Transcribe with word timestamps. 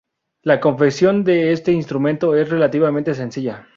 La 0.41 0.59
confección 0.59 1.23
de 1.23 1.51
este 1.51 1.73
instrumento 1.73 2.35
es 2.35 2.49
relativamente 2.49 3.13
sencilla. 3.13 3.67